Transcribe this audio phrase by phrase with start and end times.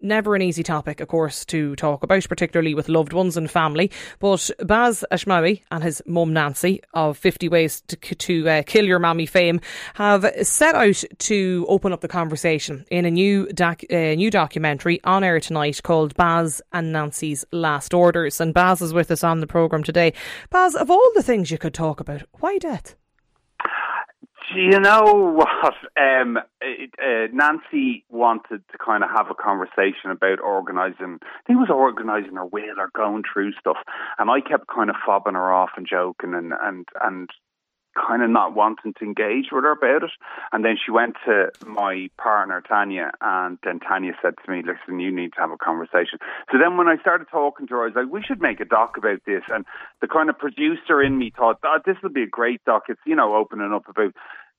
[0.00, 3.90] never an easy topic, of course, to talk about, particularly with loved ones and family.
[4.18, 8.98] But Baz Ashmawy and his mum Nancy of 50 Ways to, to uh, Kill Your
[8.98, 9.60] Mammy fame
[9.94, 15.00] have set out to open up the conversation in a new, doc, uh, new documentary
[15.04, 18.40] on air tonight called Baz and Nancy's Last Orders.
[18.40, 20.12] And Baz is with us on the programme today.
[20.50, 22.94] Baz, of all the things you could talk about, why death?
[24.54, 25.74] You know what?
[25.96, 31.18] Um, it, uh, Nancy wanted to kind of have a conversation about organising.
[31.22, 33.76] I think it was organising her will or going through stuff,
[34.18, 37.30] and I kept kind of fobbing her off and joking and and and
[37.94, 40.10] kind of not wanting to engage with her about it.
[40.52, 45.00] And then she went to my partner, Tanya, and then Tanya said to me, listen,
[45.00, 46.18] you need to have a conversation.
[46.52, 48.64] So then when I started talking to her, I was like, we should make a
[48.64, 49.42] doc about this.
[49.48, 49.64] And
[50.00, 52.84] the kind of producer in me thought, oh, this would be a great doc.
[52.88, 54.14] It's, you know, opening up about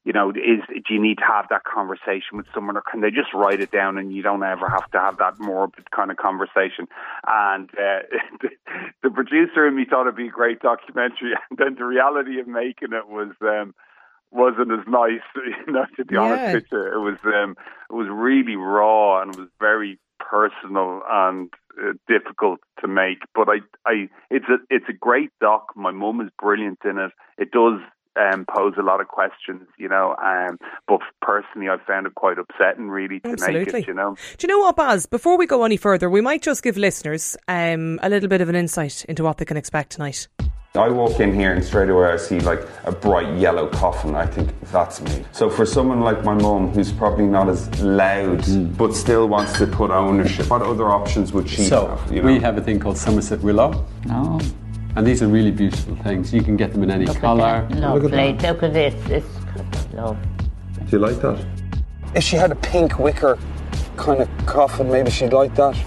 [0.05, 3.11] you know, is do you need to have that conversation with someone, or can they
[3.11, 6.17] just write it down and you don't ever have to have that morbid kind of
[6.17, 6.87] conversation?
[7.27, 8.07] And uh,
[8.41, 8.49] the,
[9.03, 12.47] the producer and me thought it'd be a great documentary, and then the reality of
[12.47, 13.31] making it was.
[13.41, 13.73] Um,
[14.31, 15.85] wasn't as nice, you know.
[15.95, 16.21] To be yeah.
[16.21, 17.55] honest with you, it was um,
[17.89, 21.49] it was really raw and it was very personal and
[21.81, 23.19] uh, difficult to make.
[23.33, 25.69] But I, I, it's a it's a great doc.
[25.75, 27.11] My mum is brilliant in it.
[27.39, 27.79] It does
[28.19, 30.15] um, pose a lot of questions, you know.
[30.23, 33.73] Um, but personally, I found it quite upsetting, really, to Absolutely.
[33.73, 34.15] make it, you know.
[34.37, 35.05] Do you know what, Baz?
[35.05, 38.49] Before we go any further, we might just give listeners um, a little bit of
[38.49, 40.27] an insight into what they can expect tonight.
[40.75, 44.13] I walk in here and straight away I see like a bright yellow coffin.
[44.13, 45.25] I think that's me.
[45.31, 48.77] So for someone like my mum, who's probably not as loud mm.
[48.77, 52.13] but still wants to put ownership, what other options would she so, have?
[52.13, 52.27] You know?
[52.27, 53.83] We have a thing called Somerset Willow.
[54.11, 54.39] Oh.
[54.99, 56.33] And these are really beautiful things.
[56.33, 57.65] You can get them in any Look colour.
[57.69, 57.79] Lovely.
[57.79, 58.93] Look at, Look at this.
[59.09, 60.17] It's love.
[60.75, 61.39] Do you like that?
[62.15, 63.39] If she had a pink wicker
[63.95, 65.77] kind of coffin, maybe she'd like that.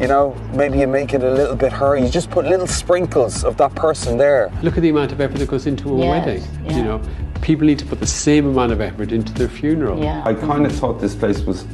[0.00, 1.96] You know, maybe you make it a little bit her.
[1.96, 4.52] You just put little sprinkles of that person there.
[4.62, 6.64] Look at the amount of effort that goes into a yes, wedding.
[6.64, 6.76] Yeah.
[6.76, 7.02] You know,
[7.40, 10.00] people need to put the same amount of effort into their funeral.
[10.00, 10.22] Yeah.
[10.24, 11.66] I kind of thought this place was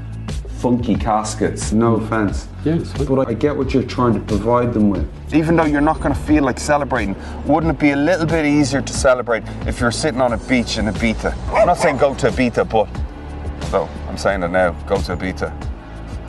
[0.59, 1.73] funky caskets.
[1.73, 2.49] No offense.
[2.65, 2.93] Yes.
[3.05, 5.09] But I get what you're trying to provide them with.
[5.33, 7.15] Even though you're not going to feel like celebrating,
[7.47, 10.79] wouldn't it be a little bit easier to celebrate if you're sitting on a beach
[10.79, 11.33] in Ibiza?
[11.53, 12.89] I'm not saying go to Ibiza, but
[13.71, 14.73] so I'm saying it now.
[14.87, 15.53] Go to Ibiza.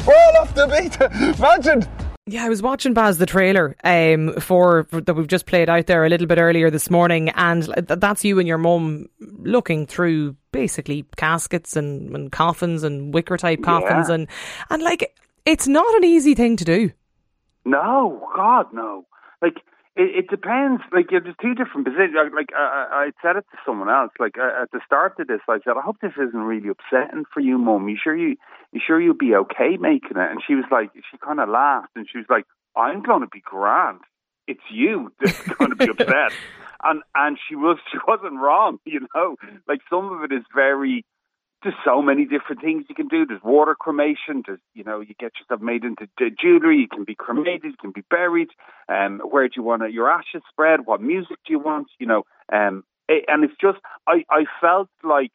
[0.05, 1.37] We're all off to Ibiza.
[1.39, 1.87] Imagine
[2.31, 5.87] yeah, I was watching Baz the trailer um, for, for, that we've just played out
[5.87, 10.35] there a little bit earlier this morning, and that's you and your mum looking through
[10.51, 14.15] basically caskets and, and coffins and wicker type coffins, Yeah.
[14.15, 14.27] and
[14.69, 16.91] and like it's not an easy thing to do.
[17.65, 19.05] No, God, no.
[19.41, 19.55] Like
[19.99, 20.81] it, it depends.
[20.93, 22.15] Like yeah, there's two different positions.
[22.33, 24.11] Like, I I said it to someone else.
[24.19, 27.25] Like uh, at the start of this, I said, I hope this isn't really upsetting
[27.33, 27.89] for you, Mum.
[27.89, 28.37] You sure you
[28.71, 30.31] you sure you'll be okay making it?
[30.31, 32.45] And she was like, she kind of laughed and she was like,
[32.77, 33.99] I'm going to be grand.
[34.47, 36.31] It's you that's going to be upset.
[36.81, 38.79] And and she was she wasn't wrong.
[38.85, 39.35] You know,
[39.67, 41.03] like some of it is very
[41.63, 43.25] there's so many different things you can do.
[43.25, 44.43] There's water cremation.
[44.45, 46.07] There's, you know, you get yourself made into
[46.41, 46.77] jewelry.
[46.77, 47.71] You can be cremated.
[47.71, 48.49] You can be buried.
[48.87, 50.85] Um, where do you want your ashes spread?
[50.85, 51.87] What music do you want?
[51.99, 55.33] You know, um, it, and it's just, I, I felt like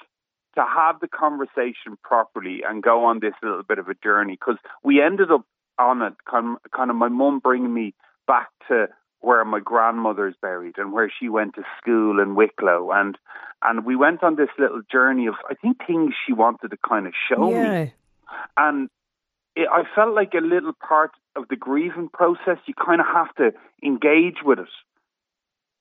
[0.55, 4.57] to have the conversation properly and go on this little bit of a journey because
[4.83, 5.45] we ended up
[5.79, 7.93] on it, kind of, kind of my mum bringing me
[8.27, 8.87] back to
[9.25, 12.91] where my grandmother's buried and where she went to school in Wicklow.
[12.93, 13.17] And
[13.63, 17.07] and we went on this little journey of I think things she wanted to kind
[17.07, 17.85] of show yeah.
[17.85, 17.93] me
[18.57, 18.89] and
[19.57, 22.59] it, I felt like a little part of the grieving process.
[22.67, 23.53] You kind of have to
[23.83, 24.69] engage with it.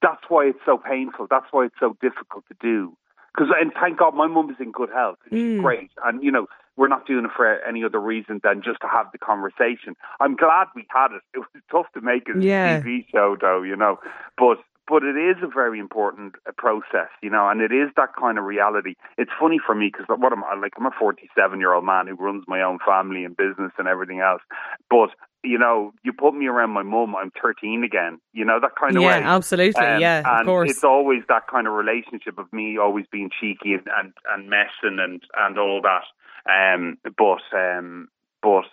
[0.01, 1.27] That's why it's so painful.
[1.29, 2.95] That's why it's so difficult to do.
[3.33, 5.61] Because and thank God my mum is in good health and she's Mm.
[5.63, 5.91] great.
[6.03, 9.07] And you know we're not doing it for any other reason than just to have
[9.11, 9.95] the conversation.
[10.19, 11.21] I'm glad we had it.
[11.33, 12.81] It was tough to make a Yeah.
[12.81, 13.99] TV show, though, you know.
[14.37, 18.09] But but it is a very important uh, process, you know, and it is that
[18.19, 18.95] kind of reality.
[19.17, 20.73] It's funny for me because what am I like?
[20.77, 24.19] I'm a 47 year old man who runs my own family and business and everything
[24.19, 24.41] else.
[24.89, 25.09] But
[25.43, 28.19] you know, you put me around my mum, I'm 13 again.
[28.33, 29.23] You know that kind of yeah, way.
[29.23, 29.85] absolutely.
[29.85, 30.69] Um, yeah, of and course.
[30.69, 34.99] it's always that kind of relationship of me always being cheeky and and, and messing
[34.99, 36.03] and and all that.
[36.49, 38.07] Um, but um,
[38.41, 38.65] but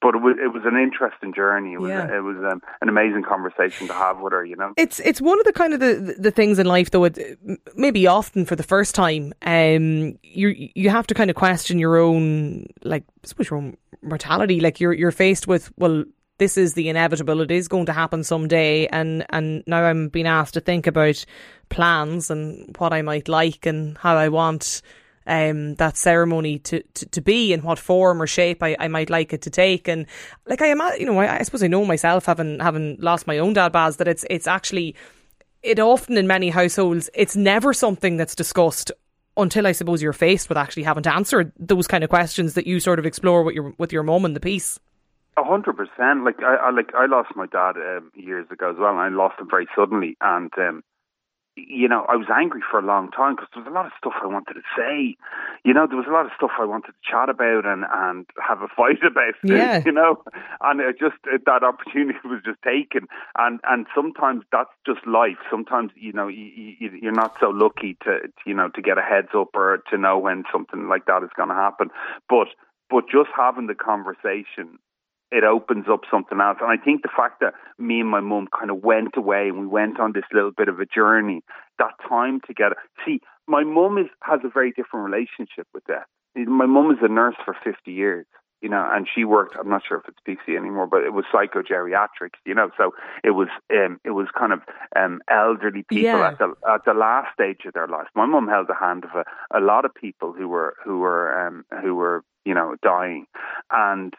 [0.00, 1.74] but it was it was an interesting journey.
[1.74, 2.16] It was Yeah.
[2.16, 4.44] it was um, an amazing conversation to have with her.
[4.44, 4.72] You know.
[4.76, 7.04] It's it's one of the kind of the, the things in life though.
[7.04, 7.38] It,
[7.76, 11.96] maybe often for the first time, um, you you have to kind of question your
[11.96, 14.60] own like I suppose your own mortality.
[14.60, 16.04] Like you're you're faced with well,
[16.38, 17.40] this is the inevitable.
[17.42, 21.24] It is going to happen someday, and and now I'm being asked to think about
[21.68, 24.80] plans and what I might like and how I want
[25.26, 29.10] um, that ceremony to, to, to, be and what form or shape I, I might
[29.10, 29.86] like it to take.
[29.86, 30.06] And
[30.46, 33.38] like I am, you know, I, I suppose I know myself, having having lost my
[33.38, 34.96] own dad, Baz, that it's it's actually
[35.62, 38.90] it often in many households it's never something that's discussed
[39.36, 42.66] until I suppose you're faced with actually having to answer those kind of questions that
[42.66, 44.78] you sort of explore with your with your mum in the piece.
[45.36, 46.24] A hundred percent.
[46.24, 49.08] Like I, I, like I lost my dad um, years ago as well, and I
[49.08, 50.16] lost him very suddenly.
[50.20, 50.82] And um,
[51.56, 53.92] you know, I was angry for a long time because there was a lot of
[53.98, 55.16] stuff I wanted to say.
[55.64, 58.26] You know, there was a lot of stuff I wanted to chat about and and
[58.40, 59.34] have a fight about.
[59.44, 59.82] Yeah.
[59.90, 60.22] You know,
[60.60, 63.08] and it just it, that opportunity was just taken.
[63.36, 65.38] And and sometimes that's just life.
[65.50, 68.98] Sometimes you know you, you, you're not so lucky to, to you know to get
[68.98, 71.88] a heads up or to know when something like that is going to happen.
[72.28, 72.48] But
[72.88, 74.78] but just having the conversation
[75.32, 76.58] it opens up something else.
[76.60, 79.60] And I think the fact that me and my mum kind of went away and
[79.60, 81.42] we went on this little bit of a journey,
[81.78, 82.76] that time together.
[83.06, 86.06] See, my mum is has a very different relationship with death.
[86.36, 88.26] My mum is a nurse for 50 years,
[88.60, 91.24] you know, and she worked, I'm not sure if it's PC anymore, but it was
[91.34, 92.92] psychogeriatrics, you know, so
[93.24, 94.60] it was, um, it was kind of,
[94.94, 96.28] um, elderly people Yeah.
[96.28, 98.06] at the, at the last stage of their life.
[98.14, 99.24] My mum held the hand of a,
[99.58, 103.26] a lot of people who were, who were, um, who were, you know, dying.
[103.72, 104.14] And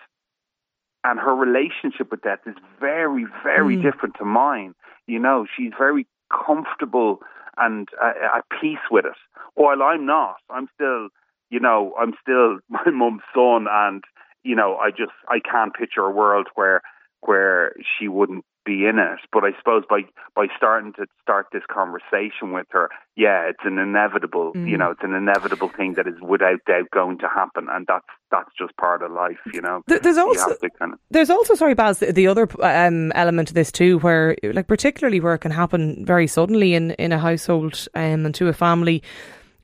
[1.03, 3.81] and her relationship with death is very, very Mm.
[3.81, 4.75] different to mine.
[5.07, 7.21] You know, she's very comfortable
[7.57, 9.17] and uh, at peace with it,
[9.55, 10.37] while I'm not.
[10.49, 11.09] I'm still,
[11.49, 14.03] you know, I'm still my mum's son, and
[14.43, 16.81] you know, I just I can't picture a world where
[17.21, 19.19] where she wouldn't be in it.
[19.31, 20.01] But I suppose by
[20.35, 24.79] by starting to start this conversation with her, yeah, it's an inevitable, you Mm.
[24.79, 28.49] know, it's an inevitable thing that is without doubt going to happen, and that's that's
[28.57, 29.81] just part of life, you know.
[29.87, 33.71] There's also kind of There's also, sorry, Baz, the, the other um, element of this
[33.71, 38.25] too, where, like, particularly where it can happen very suddenly in, in a household um,
[38.25, 39.03] and to a family,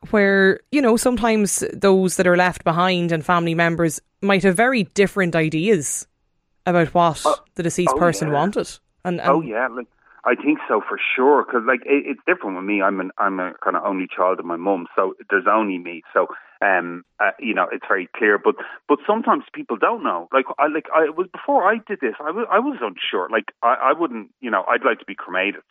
[0.09, 4.83] where, you know, sometimes those that are left behind and family members might have very
[4.83, 6.07] different ideas
[6.65, 7.23] about what
[7.55, 8.33] the deceased oh, person yeah.
[8.33, 8.79] wanted.
[9.07, 9.87] And, and Oh yeah, like
[10.25, 11.45] I think so for sure.
[11.45, 12.81] Because like it, it's different with me.
[12.81, 16.03] I'm an I'm a kind of only child of my mum, so there's only me.
[16.13, 16.27] So
[16.61, 18.37] um, uh, you know, it's very clear.
[18.37, 18.55] But
[18.89, 20.27] but sometimes people don't know.
[20.33, 22.15] Like I like I was before I did this.
[22.19, 23.29] I was I was unsure.
[23.31, 24.29] Like I, I wouldn't.
[24.41, 25.61] You know, I'd like to be cremated.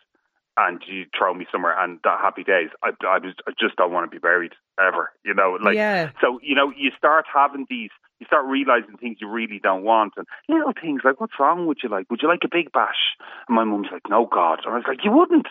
[0.58, 2.70] And you throw me somewhere, and that happy days.
[2.82, 5.12] I, I, was, I just don't want to be buried ever.
[5.22, 6.12] You know, like Yeah.
[6.18, 6.40] so.
[6.42, 7.90] You know, you start having these
[8.20, 11.78] you start realizing things you really don't want and little things like what's wrong would
[11.82, 11.88] you?
[11.88, 13.16] Like would you like a big bash?
[13.48, 14.60] And my mum's like no god.
[14.64, 15.46] And I was like you wouldn't.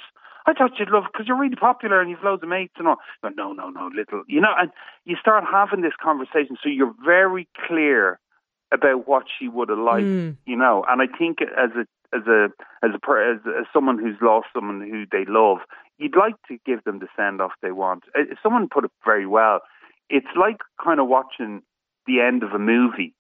[0.48, 2.98] I thought you'd love because you're really popular and you've loads of mates and all.
[3.22, 4.72] But no no no little you know and
[5.06, 8.20] you start having this conversation so you're very clear
[8.72, 10.38] about what she would have liked Mm.
[10.46, 10.84] you know?
[10.90, 11.86] And I think as a
[12.16, 12.50] as a
[12.84, 15.60] as a per- as, as someone who's lost someone who they love
[15.98, 18.04] you'd like to give them the send off they want.
[18.14, 19.62] Uh, someone put it very well.
[20.10, 21.62] It's like kind of watching
[22.08, 23.14] the end of a movie.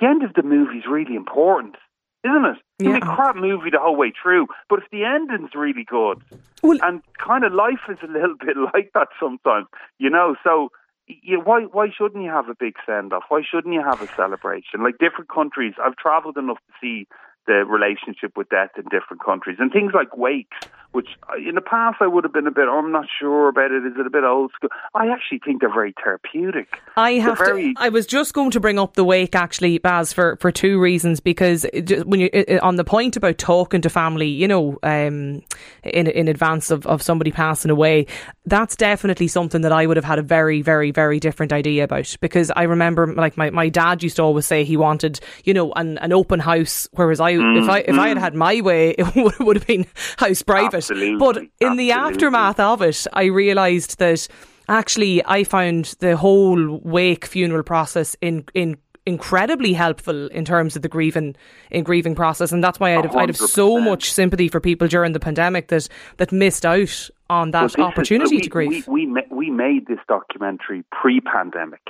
[0.00, 1.76] The end of the movie is really important,
[2.24, 2.56] isn't it?
[2.78, 6.22] It can a crap movie the whole way through, but if the ending's really good,
[6.62, 9.66] Well- and kind of life is a little bit like that sometimes,
[9.98, 10.36] you know.
[10.42, 10.70] So,
[11.06, 13.24] you why why shouldn't you have a big send off?
[13.28, 14.82] Why shouldn't you have a celebration?
[14.82, 17.06] Like different countries, I've travelled enough to see
[17.46, 20.56] the relationship with death in different countries, and things like wakes,
[20.92, 23.48] which uh, in the past I would have been a bit, oh, I'm not sure
[23.48, 23.84] about it.
[23.86, 24.70] Is it a bit old school?
[24.94, 26.68] I actually think they're very therapeutic.
[26.96, 27.80] I They're have very- to.
[27.80, 31.20] I was just going to bring up the wake, actually, Baz, for, for two reasons.
[31.20, 31.66] Because
[32.04, 32.30] when you
[32.62, 35.42] on the point about talking to family, you know, um,
[35.82, 38.06] in in advance of, of somebody passing away,
[38.46, 42.14] that's definitely something that I would have had a very, very, very different idea about.
[42.20, 45.72] Because I remember, like my, my dad used to always say he wanted, you know,
[45.72, 46.88] an, an open house.
[46.92, 48.24] Whereas I, if I if I had mm-hmm.
[48.24, 49.86] had my way, it would, would have been
[50.18, 50.76] house private.
[50.78, 54.26] Absolutely, But in the aftermath of it, I realised that
[54.68, 60.82] actually I found the whole wake funeral process in in incredibly helpful in terms of
[60.82, 61.34] the grieving
[61.70, 62.52] in grieving process.
[62.52, 65.68] And that's why I'd have, I'd have so much sympathy for people during the pandemic
[65.68, 68.88] that that missed out on that Well, this is- opportunity we, to grieve.
[68.88, 71.80] We, we, we made this documentary pre-pandemic.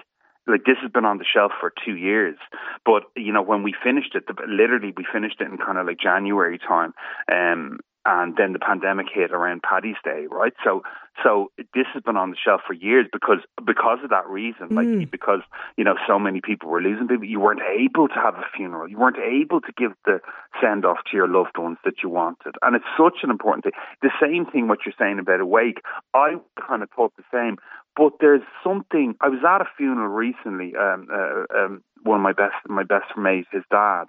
[0.46, 2.36] Like this has been on the shelf for two years,
[2.84, 5.86] but you know when we finished it, the, literally we finished it in kind of
[5.86, 6.94] like January time,
[7.30, 10.52] um, and then the pandemic hit around Paddy's Day, right?
[10.64, 10.82] So,
[11.22, 15.10] so this has been on the shelf for years because because of that reason, like
[15.10, 15.40] because
[15.76, 18.88] you know so many people were losing people, you weren't able to have a funeral,
[18.88, 20.20] you weren't able to give the
[20.60, 23.72] send off to your loved ones that you wanted, and it's such an important thing.
[24.02, 25.82] The same thing what you're saying about a wake,
[26.14, 27.58] I kind of thought the same.
[27.96, 29.14] But there's something.
[29.20, 30.74] I was at a funeral recently.
[30.76, 34.04] Um, uh, um, one of my best, my best mate, his dad,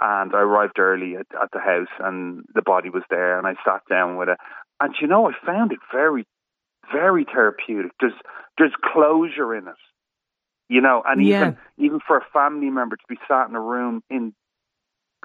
[0.00, 3.54] and I arrived early at, at the house, and the body was there, and I
[3.64, 4.38] sat down with it,
[4.80, 6.26] and you know, I found it very,
[6.92, 7.92] very therapeutic.
[8.00, 8.14] There's
[8.58, 9.74] there's closure in it,
[10.68, 11.36] you know, and Yeah.
[11.36, 14.32] even even for a family member to be sat in a room in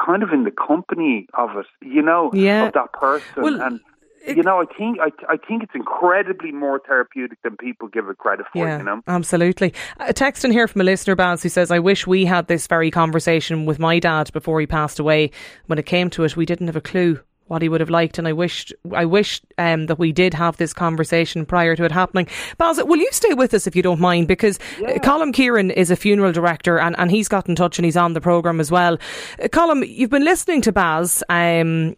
[0.03, 2.67] kind of in the company of it, you know, Yeah.
[2.67, 3.79] of that person, Well, and
[4.27, 8.17] you know, I think I I think it's incredibly more therapeutic than people give it
[8.17, 8.65] credit for.
[8.65, 9.73] Yeah, You know, absolutely.
[9.99, 12.67] A text in here from a listener, Baz, who says, I wish we had this
[12.67, 15.31] very conversation with my dad before he passed away.
[15.67, 18.17] When it came to it, we didn't have a clue what he would have liked,
[18.19, 21.91] and I wished, I wished um, that we did have this conversation prior to it
[21.91, 22.27] happening.
[22.57, 24.27] Baz, will you stay with us if you don't mind?
[24.27, 27.85] Because uh, Colin Kieran is a funeral director, and, and he's got in touch and
[27.85, 28.99] he's on the programme as well.
[29.43, 31.23] Uh, Colin, you've been listening to Baz.
[31.29, 31.95] Um,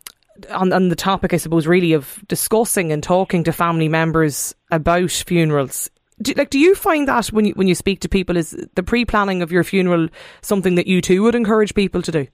[0.49, 5.11] on, on the topic, I suppose, really of discussing and talking to family members about
[5.11, 5.89] funerals.
[6.21, 8.83] Do, like, do you find that when you when you speak to people, is the
[8.83, 10.07] pre planning of your funeral
[10.41, 12.27] something that you too would encourage people to do?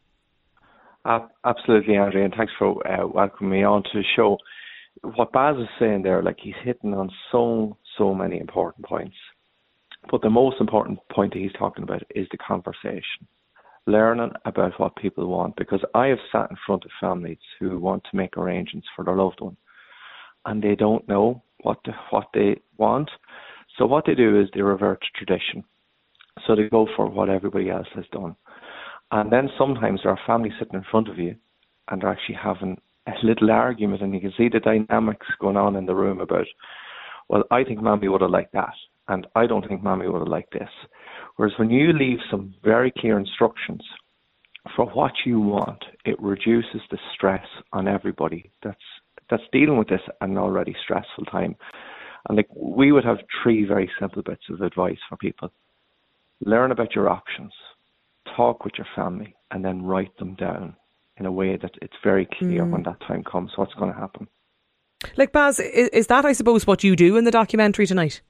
[1.06, 4.38] Ab- Absolutely, Andrea, and thanks for uh, welcoming me on to the show.
[5.04, 9.16] What Baz is saying there, like he's hitting on so so many important points,
[10.12, 13.28] but the most important point that he's talking about is the conversation,
[13.88, 15.56] learning about what people want.
[15.56, 19.16] Because I have sat in front of families who want to make arrangements for their
[19.16, 19.58] loved one,
[20.46, 23.10] and they don't know what the, what they want.
[23.78, 25.64] So what they do is they revert to tradition.
[26.46, 28.36] So they go for what everybody else has done.
[29.12, 31.36] And then sometimes there are families sitting in front of you
[31.88, 32.78] and they're actually having
[33.08, 36.46] a little argument and you can see the dynamics going on in the room about,
[37.30, 38.74] well, I think mommy would have liked that
[39.08, 40.70] and I don't think mommy would have liked this.
[41.38, 43.82] Whereas when you leave some very clear instructions
[44.76, 48.78] for what you want, it reduces the stress on everybody that's
[49.30, 51.56] that's dealing with this at an already stressful time.
[52.28, 55.52] And like we would have three very simple bits of advice for people.
[56.46, 57.52] Learn about your options
[58.36, 60.76] talk with your family and then write them down
[61.18, 62.72] in a way that it's very clear hmm.
[62.72, 64.28] when that time comes what's going to happen.
[65.16, 68.22] Like Baz, is, is that I suppose what you do in the documentary tonight?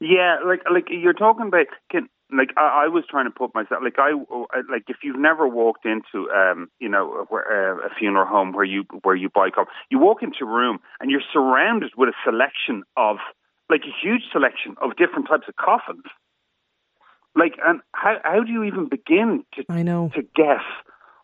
[0.00, 1.66] Yeah, like like you're talking about.
[1.90, 4.12] Can, like I, I was trying to put myself like I
[4.70, 8.64] like if you've never walked into um you know where, uh, a funeral home where
[8.64, 12.16] you where you bike up, you walk into a room and you're surrounded with a
[12.24, 13.16] selection of
[13.68, 16.04] like a huge selection of different types of coffins.
[17.36, 20.10] Like, and how how do you even begin to I know.
[20.14, 20.64] to guess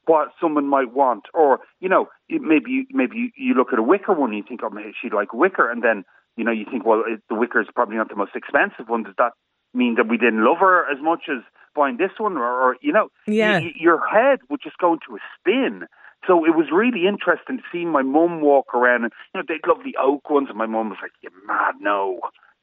[0.06, 3.82] what someone might want, or you know, maybe you, maybe you, you look at a
[3.82, 6.04] wicker one and you think, oh, maybe she'd like wicker, and then
[6.36, 9.02] you know you think, well, it, the wicker is probably not the most expensive one.
[9.02, 9.32] Does that
[9.76, 11.42] mean that we didn't love her as much as
[11.74, 13.58] buying this one, or, or you know, Yeah.
[13.60, 15.86] y- your head would just go into a spin.
[16.26, 19.84] So it was really interesting seeing my mum walk around, and you know, they'd love
[19.84, 21.74] the oak ones, and my mum was like, "You mad?
[21.80, 22.18] No."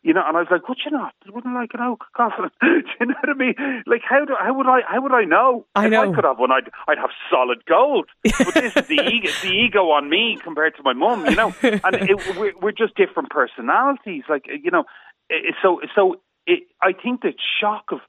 [0.06, 1.14] You know, and I was like, "Would you not?
[1.26, 2.68] You wouldn't like an oak coffin?" Do
[3.00, 3.56] you know what I mean?
[3.88, 5.66] Like, how do how would I how would I know?
[5.76, 6.12] I if know.
[6.12, 8.10] I could have one, I'd I'd have solid gold.
[8.38, 11.26] But this is the ego, the ego on me compared to my mum.
[11.28, 14.24] You know, and it, we're we're just different personalities.
[14.28, 14.84] Like, you know,
[15.30, 16.16] it, so so
[16.48, 18.00] it, I think the shock of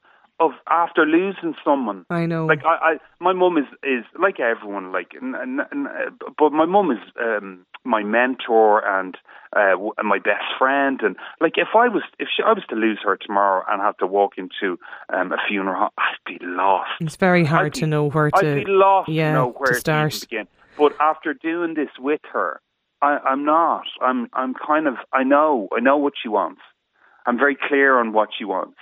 [0.41, 2.47] of after losing someone I know.
[2.47, 5.89] like I, I my mum is is like everyone like n- n- n-
[6.37, 9.17] but my mum is um my mentor and
[9.55, 12.65] uh w- and my best friend and like if I was if she, I was
[12.71, 14.77] to lose her tomorrow and have to walk into
[15.13, 18.37] um a funeral I'd be lost it's very hard be- to know where to.
[18.37, 20.15] I'd be lost yeah, to know where to to start.
[20.15, 22.61] even begin but after doing this with her
[23.01, 26.61] I, I'm not I'm I'm kind of I know I know what she wants
[27.27, 28.79] I'm very clear on what she wants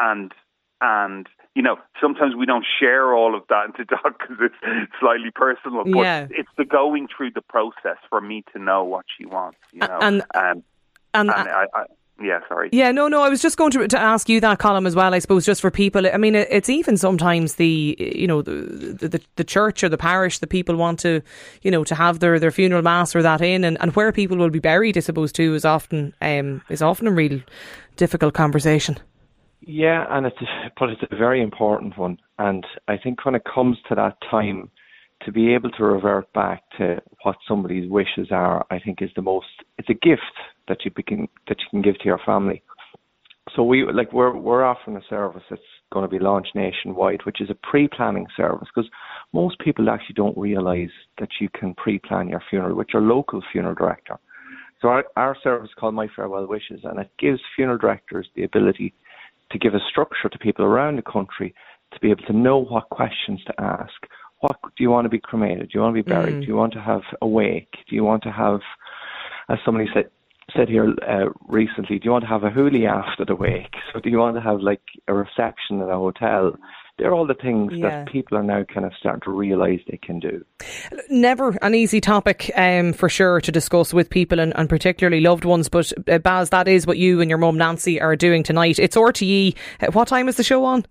[0.00, 0.32] and
[0.80, 5.30] and you know sometimes we don't share all of that into doc because it's slightly
[5.34, 6.26] personal but Yeah.
[6.30, 9.98] it's the going through the process for me to know what she wants you know
[10.00, 10.62] and- um,
[11.14, 11.84] And, and I, I
[12.20, 13.22] yeah sorry Yeah, no, no.
[13.22, 15.14] I was just going to to ask you that Colin as well.
[15.14, 16.06] I suppose just for people.
[16.06, 18.52] I mean, it's even sometimes the you know the
[19.08, 21.22] the, the church or the parish the people want to
[21.62, 24.36] you know to have their, their funeral mass or that in, and, and where people
[24.36, 24.96] will be buried.
[24.96, 27.40] I suppose too is often um is often a real
[27.96, 28.98] difficult conversation.
[29.60, 30.36] Yeah, and it's
[30.78, 34.70] but it's a very important one, and I think when it comes to that time,
[35.24, 39.22] to be able to revert back to what somebody's wishes are, I think is the
[39.22, 39.46] most.
[39.78, 40.22] It's a gift
[40.68, 42.62] that you begin that you can give to your family.
[43.54, 47.40] So we like we're we're offering a service that's going to be launched nationwide, which
[47.40, 48.90] is a pre-planning service because
[49.32, 53.74] most people actually don't realise that you can pre-plan your funeral with your local funeral
[53.74, 54.18] director.
[54.82, 58.44] So our, our service is called My Farewell Wishes, and it gives funeral directors the
[58.44, 58.92] ability
[59.50, 61.54] to give a structure to people around the country
[61.92, 63.94] to be able to know what questions to ask.
[64.40, 65.70] What do you want to be cremated?
[65.70, 66.34] Do you want to be buried?
[66.34, 66.40] Mm.
[66.40, 67.72] Do you want to have a wake?
[67.88, 68.60] Do you want to have,
[69.48, 70.10] as somebody said
[70.54, 73.74] said here uh, recently, do you want to have a hoolie after the wake?
[73.92, 76.56] So do you want to have like a reception in a hotel?
[76.98, 77.90] they're all the things Yeah.
[77.90, 80.42] that people are now kind of starting to realise they can do.
[81.10, 85.44] Never an easy topic um, for sure to discuss with people and, and particularly loved
[85.44, 85.68] ones.
[85.68, 88.78] But uh, Baz, that is what you and your mum Nancy are doing tonight.
[88.78, 89.54] It's RTE.
[89.82, 90.86] Uh, what time is the show on?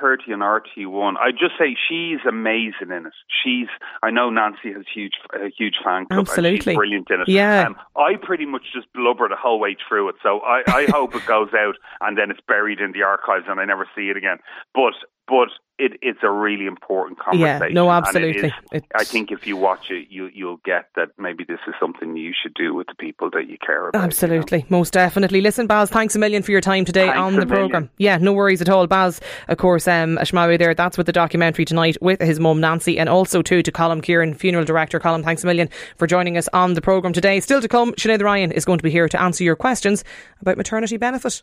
[0.00, 1.14] Thirty on RT1.
[1.18, 3.12] I just say she's amazing in it.
[3.42, 3.68] She's.
[4.02, 6.18] I know Nancy has huge, a huge fan club.
[6.18, 6.72] And Absolutely.
[6.72, 7.28] she's brilliant in it.
[7.28, 7.66] Yeah.
[7.66, 10.16] Um, I pretty much just blubber the whole way through it.
[10.22, 13.60] So I, I hope it goes out and then it's buried in the archives and
[13.60, 14.38] I never see it again.
[14.74, 14.94] But
[15.30, 17.68] but it, it's a really important conversation.
[17.68, 18.52] Yeah, no, absolutely.
[18.72, 22.16] It's- I think if you watch it, you you'll get that maybe this is something
[22.16, 24.02] you should do with the people that you care about.
[24.02, 25.40] Absolutely, most definitely.
[25.40, 27.88] Listen, Baz, thanks a million for your time today Thanks on the programme.
[27.96, 28.86] Yeah, no worries at all.
[28.86, 32.98] Baz, of course, um, Ashmawy there, that's with the documentary tonight with his mum Nancy
[32.98, 35.00] and also too to Colin Kieran, funeral director.
[35.00, 37.40] Colin, thanks a million for joining us on the programme today.
[37.40, 40.04] Still to come, Sinead Ryan is going to be here to answer your questions
[40.42, 41.42] about maternity benefit.